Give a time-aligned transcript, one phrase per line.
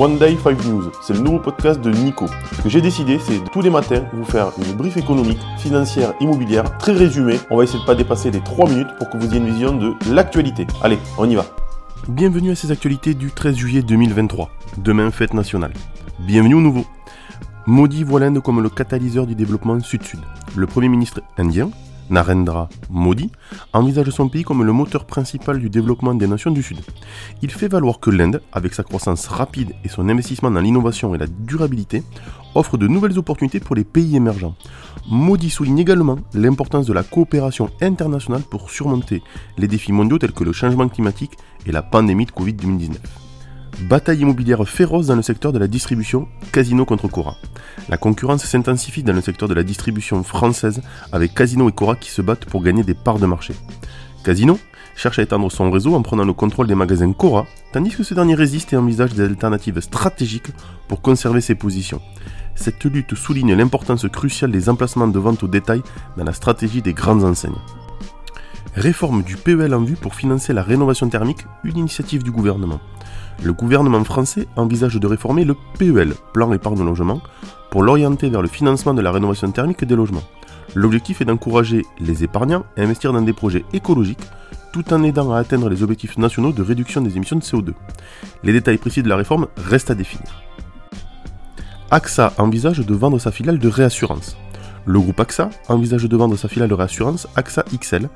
[0.00, 2.26] One Day 5 News, c'est le nouveau podcast de Nico.
[2.52, 6.78] Ce que j'ai décidé, c'est tous les matins vous faire une brief économique, financière, immobilière,
[6.78, 7.36] très résumée.
[7.50, 9.76] On va essayer de pas dépasser les 3 minutes pour que vous ayez une vision
[9.76, 10.68] de l'actualité.
[10.84, 11.46] Allez, on y va.
[12.06, 14.50] Bienvenue à ces actualités du 13 juillet 2023.
[14.76, 15.72] Demain, fête nationale.
[16.20, 16.84] Bienvenue au nouveau.
[17.66, 20.20] Maudit voit l'Inde comme le catalyseur du développement sud-sud.
[20.54, 21.70] Le Premier ministre indien,
[22.10, 23.30] Narendra Modi,
[23.72, 26.78] envisage son pays comme le moteur principal du développement des nations du Sud.
[27.42, 31.18] Il fait valoir que l'Inde, avec sa croissance rapide et son investissement dans l'innovation et
[31.18, 32.02] la durabilité,
[32.54, 34.54] offre de nouvelles opportunités pour les pays émergents.
[35.08, 39.22] Modi souligne également l'importance de la coopération internationale pour surmonter
[39.56, 41.36] les défis mondiaux tels que le changement climatique
[41.66, 42.96] et la pandémie de Covid-19.
[43.82, 47.36] Bataille immobilière féroce dans le secteur de la distribution, Casino contre Cora.
[47.88, 50.82] La concurrence s'intensifie dans le secteur de la distribution française
[51.12, 53.54] avec Casino et Cora qui se battent pour gagner des parts de marché.
[54.24, 54.58] Casino
[54.96, 58.14] cherche à étendre son réseau en prenant le contrôle des magasins Cora, tandis que ce
[58.14, 60.50] dernier résiste et envisage des alternatives stratégiques
[60.88, 62.02] pour conserver ses positions.
[62.56, 65.82] Cette lutte souligne l'importance cruciale des emplacements de vente au détail
[66.16, 67.52] dans la stratégie des grandes enseignes.
[68.78, 72.80] Réforme du PEL en vue pour financer la rénovation thermique, une initiative du gouvernement
[73.42, 77.20] le gouvernement français envisage de réformer le PEL, plan épargne logement,
[77.70, 80.22] pour l'orienter vers le financement de la rénovation thermique des logements.
[80.74, 84.24] L'objectif est d'encourager les épargnants à investir dans des projets écologiques
[84.72, 87.72] tout en aidant à atteindre les objectifs nationaux de réduction des émissions de CO2.
[88.42, 90.42] Les détails précis de la réforme restent à définir.
[91.90, 94.36] AXA envisage de vendre sa filiale de réassurance.
[94.84, 98.08] Le groupe AXA envisage de vendre sa filiale de réassurance AXA XL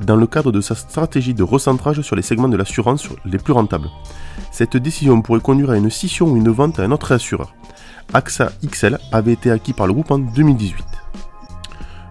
[0.00, 3.52] dans le cadre de sa stratégie de recentrage sur les segments de l'assurance les plus
[3.52, 3.90] rentables.
[4.50, 7.54] Cette décision pourrait conduire à une scission ou une vente à un autre assureur.
[8.12, 10.84] AXA XL avait été acquis par le groupe en 2018.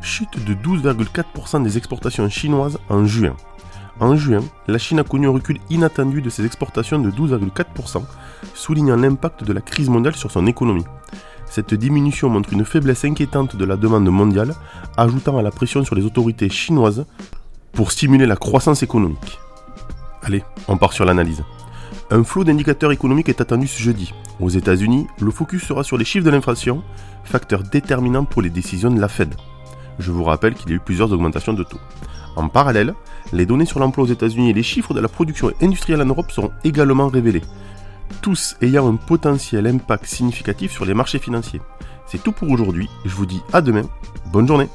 [0.00, 3.36] Chute de 12,4% des exportations chinoises en juin.
[4.00, 8.04] En juin, la Chine a connu un recul inattendu de ses exportations de 12,4%,
[8.54, 10.84] soulignant l'impact de la crise mondiale sur son économie.
[11.50, 14.54] Cette diminution montre une faiblesse inquiétante de la demande mondiale,
[14.96, 17.06] ajoutant à la pression sur les autorités chinoises
[17.72, 19.38] pour stimuler la croissance économique.
[20.22, 21.42] Allez, on part sur l'analyse.
[22.10, 24.12] Un flot d'indicateurs économiques est attendu ce jeudi.
[24.40, 26.82] Aux États-Unis, le focus sera sur les chiffres de l'inflation,
[27.24, 29.34] facteur déterminant pour les décisions de la Fed.
[29.98, 31.80] Je vous rappelle qu'il y a eu plusieurs augmentations de taux.
[32.36, 32.94] En parallèle,
[33.32, 36.30] les données sur l'emploi aux États-Unis et les chiffres de la production industrielle en Europe
[36.30, 37.42] seront également révélés,
[38.22, 41.60] tous ayant un potentiel impact significatif sur les marchés financiers.
[42.06, 43.82] C'est tout pour aujourd'hui, je vous dis à demain,
[44.32, 44.68] bonne journée